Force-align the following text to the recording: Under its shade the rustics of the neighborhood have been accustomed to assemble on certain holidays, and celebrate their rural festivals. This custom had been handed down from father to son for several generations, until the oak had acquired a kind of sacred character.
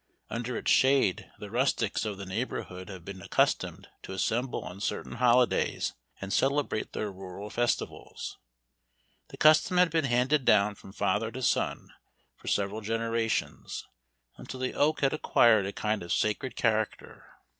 Under 0.31 0.57
its 0.57 0.71
shade 0.71 1.31
the 1.37 1.51
rustics 1.51 2.05
of 2.05 2.17
the 2.17 2.25
neighborhood 2.25 2.89
have 2.89 3.05
been 3.05 3.21
accustomed 3.21 3.87
to 4.01 4.13
assemble 4.13 4.63
on 4.63 4.81
certain 4.81 5.17
holidays, 5.17 5.93
and 6.19 6.33
celebrate 6.33 6.93
their 6.93 7.11
rural 7.11 7.51
festivals. 7.51 8.39
This 9.29 9.37
custom 9.39 9.77
had 9.77 9.91
been 9.91 10.05
handed 10.05 10.43
down 10.43 10.73
from 10.73 10.91
father 10.91 11.29
to 11.29 11.43
son 11.43 11.89
for 12.35 12.47
several 12.47 12.81
generations, 12.81 13.85
until 14.37 14.59
the 14.61 14.73
oak 14.73 15.01
had 15.01 15.13
acquired 15.13 15.67
a 15.67 15.71
kind 15.71 16.01
of 16.01 16.11
sacred 16.11 16.55
character. 16.55 17.35